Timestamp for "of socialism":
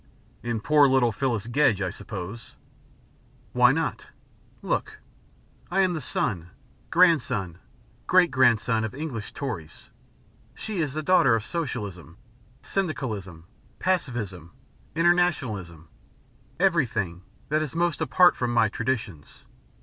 11.35-12.17